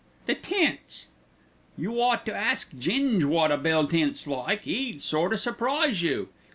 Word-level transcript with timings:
"The 0.25 0.33
tents." 0.33 1.09
"You 1.77 2.01
ought 2.01 2.25
to 2.25 2.33
ask 2.35 2.75
Ging 2.79 3.29
wot 3.29 3.51
a 3.51 3.57
bell 3.57 3.85
tent's 3.87 4.25
like, 4.25 4.65
'e'd 4.65 4.99
sort 4.99 5.31
o' 5.31 5.35
surprise 5.35 6.01
you. 6.01 6.29